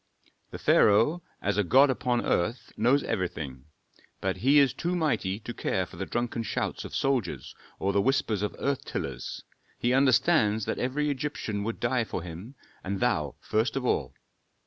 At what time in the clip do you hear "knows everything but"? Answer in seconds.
2.75-4.37